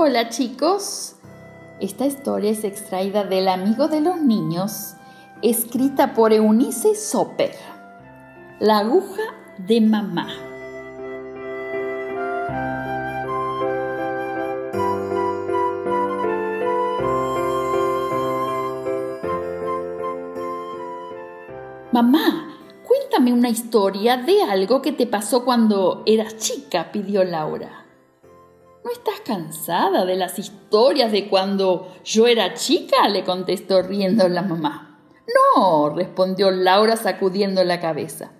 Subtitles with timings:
[0.00, 1.16] Hola chicos,
[1.80, 4.94] esta historia es extraída del Amigo de los Niños,
[5.42, 7.50] escrita por Eunice Soper.
[8.60, 9.22] La aguja
[9.58, 10.28] de mamá.
[21.90, 27.87] Mamá, cuéntame una historia de algo que te pasó cuando eras chica, pidió Laura.
[28.88, 33.06] ¿No estás cansada de las historias de cuando yo era chica?
[33.10, 34.98] le contestó riendo la mamá.
[35.36, 38.32] No, respondió Laura sacudiendo la cabeza.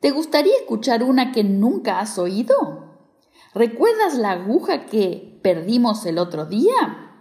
[0.00, 2.54] ¿Te gustaría escuchar una que nunca has oído?
[3.52, 7.12] ¿Recuerdas la aguja que perdimos el otro día?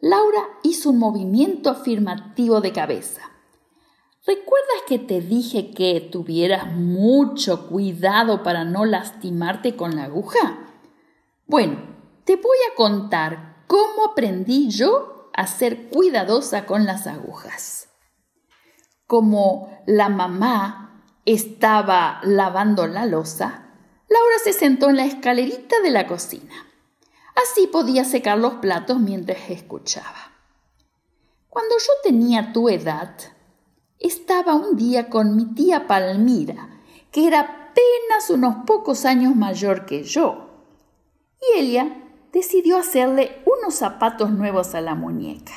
[0.00, 3.20] Laura hizo un movimiento afirmativo de cabeza.
[4.26, 10.63] ¿Recuerdas que te dije que tuvieras mucho cuidado para no lastimarte con la aguja?
[11.46, 11.76] Bueno,
[12.24, 17.88] te voy a contar cómo aprendí yo a ser cuidadosa con las agujas.
[19.06, 23.64] Como la mamá estaba lavando la losa,
[24.08, 26.54] Laura se sentó en la escalerita de la cocina.
[27.34, 30.32] Así podía secar los platos mientras escuchaba.
[31.50, 33.16] Cuando yo tenía tu edad,
[33.98, 40.04] estaba un día con mi tía Palmira, que era apenas unos pocos años mayor que
[40.04, 40.43] yo.
[41.48, 45.52] Y ella decidió hacerle unos zapatos nuevos a la muñeca.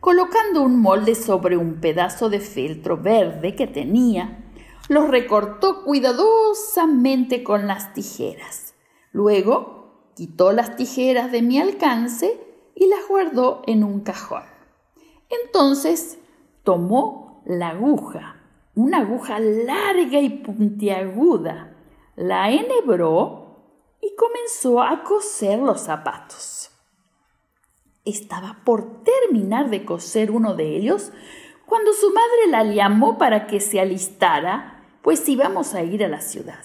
[0.00, 4.42] Colocando un molde sobre un pedazo de feltro verde que tenía,
[4.88, 8.74] los recortó cuidadosamente con las tijeras.
[9.12, 12.40] Luego quitó las tijeras de mi alcance
[12.74, 14.42] y las guardó en un cajón.
[15.44, 16.18] Entonces
[16.64, 18.36] tomó la aguja,
[18.74, 21.76] una aguja larga y puntiaguda,
[22.16, 23.41] la enhebró
[24.42, 26.70] comenzó a coser los zapatos.
[28.04, 31.12] Estaba por terminar de coser uno de ellos
[31.66, 36.20] cuando su madre la llamó para que se alistara, pues íbamos a ir a la
[36.20, 36.64] ciudad.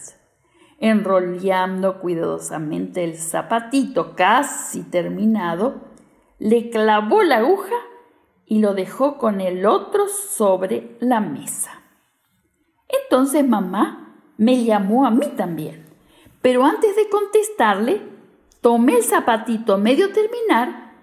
[0.79, 5.81] Enrollando cuidadosamente el zapatito casi terminado,
[6.39, 7.75] le clavó la aguja
[8.45, 11.81] y lo dejó con el otro sobre la mesa.
[12.87, 15.86] Entonces mamá me llamó a mí también,
[16.41, 18.01] pero antes de contestarle,
[18.61, 20.95] tomé el zapatito medio terminar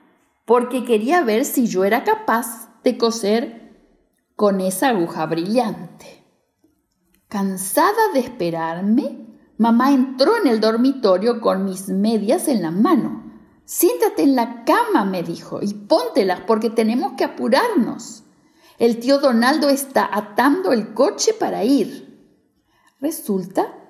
[0.45, 3.75] porque quería ver si yo era capaz de coser
[4.37, 6.25] con esa aguja brillante.
[7.29, 9.27] Cansada de esperarme,
[9.59, 13.25] mamá entró en el dormitorio con mis medias en la mano
[13.67, 18.25] Siéntate en la cama, me dijo, y póntelas porque tenemos que apurarnos.
[18.79, 22.29] El tío Donaldo está atando el coche para ir.
[23.01, 23.84] Resulta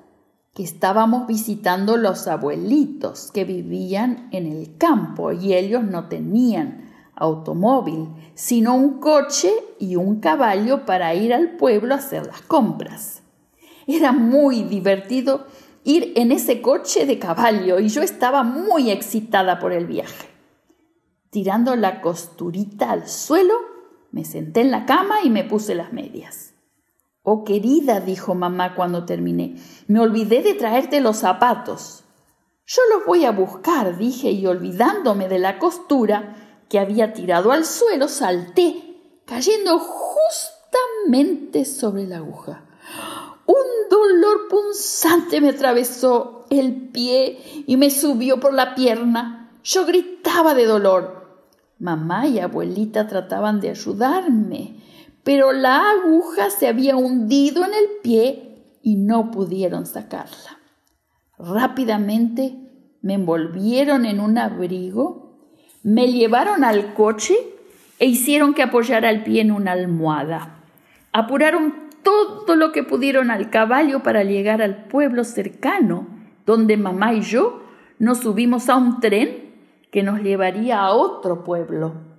[0.55, 8.09] que estábamos visitando los abuelitos que vivían en el campo y ellos no tenían automóvil,
[8.35, 13.23] sino un coche y un caballo para ir al pueblo a hacer las compras.
[13.87, 15.47] Era muy divertido
[15.83, 20.29] ir en ese coche de caballo y yo estaba muy excitada por el viaje.
[21.31, 23.55] Tirando la costurita al suelo,
[24.13, 26.54] me senté en la cama y me puse las medias.
[27.27, 32.05] Oh, querida, dijo mamá cuando terminé, me olvidé de traerte los zapatos.
[32.67, 36.37] Yo los voy a buscar, dije, y olvidándome de la costura
[36.69, 42.67] que había tirado al suelo, salté, cayendo justamente sobre la aguja.
[43.47, 49.51] Un dolor punzante me atravesó el pie y me subió por la pierna.
[49.65, 51.41] Yo gritaba de dolor.
[51.79, 54.84] Mamá y abuelita trataban de ayudarme,
[55.25, 60.59] pero la aguja se había hundido en el pie y no pudieron sacarla.
[61.39, 62.55] Rápidamente
[63.01, 65.39] me envolvieron en un abrigo,
[65.83, 67.35] me llevaron al coche
[67.99, 70.63] e hicieron que apoyara el pie en una almohada.
[71.13, 76.07] Apuraron todo lo que pudieron al caballo para llegar al pueblo cercano,
[76.45, 77.63] donde mamá y yo
[77.99, 79.55] nos subimos a un tren
[79.91, 82.14] que nos llevaría a otro pueblo.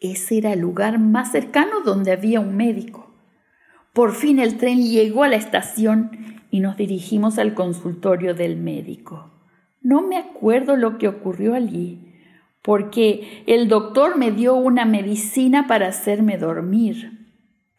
[0.00, 3.10] Ese era el lugar más cercano donde había un médico.
[3.92, 9.30] Por fin el tren llegó a la estación y nos dirigimos al consultorio del médico.
[9.82, 12.14] No me acuerdo lo que ocurrió allí,
[12.62, 17.20] porque el doctor me dio una medicina para hacerme dormir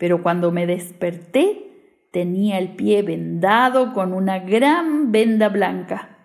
[0.01, 6.17] pero cuando me desperté tenía el pie vendado con una gran venda blanca.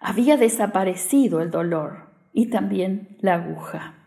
[0.00, 3.99] Había desaparecido el dolor y también la aguja.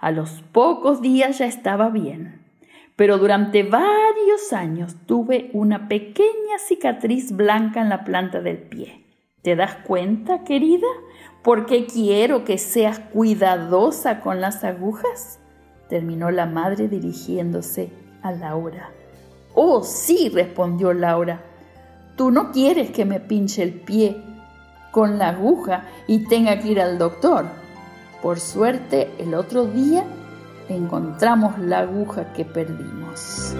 [0.00, 2.40] A los pocos días ya estaba bien,
[2.94, 9.04] pero durante varios años tuve una pequeña cicatriz blanca en la planta del pie.
[9.42, 10.86] ¿Te das cuenta, querida?
[11.42, 15.40] ¿Por qué quiero que seas cuidadosa con las agujas?
[15.88, 17.90] terminó la madre dirigiéndose
[18.22, 18.90] a Laura.
[19.54, 21.42] Oh, sí, respondió Laura.
[22.16, 24.16] Tú no quieres que me pinche el pie
[24.92, 27.46] con la aguja y tenga que ir al doctor.
[28.22, 30.04] Por suerte, el otro día
[30.68, 33.54] encontramos la aguja que perdimos.